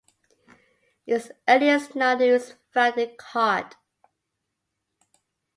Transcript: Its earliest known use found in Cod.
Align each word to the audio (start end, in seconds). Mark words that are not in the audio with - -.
Its 1.05 1.29
earliest 1.47 1.93
known 1.95 2.19
use 2.21 2.55
found 2.73 2.97
in 2.97 3.15
Cod. 3.17 3.75